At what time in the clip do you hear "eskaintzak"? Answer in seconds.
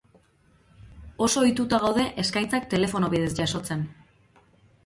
2.23-2.65